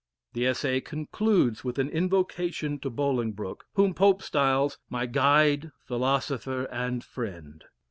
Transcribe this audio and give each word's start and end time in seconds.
The 0.33 0.47
Essay 0.47 0.81
concludes 0.81 1.63
with 1.63 1.77
an 1.77 1.87
invocation 1.87 2.79
to 2.79 2.89
Bolingbroke 2.89 3.65
whom 3.75 3.93
Pope 3.93 4.23
styles, 4.23 4.79
"my 4.89 5.05
guide, 5.05 5.69
philosopher, 5.85 6.63
and 6.71 7.03
friend." 7.03 7.63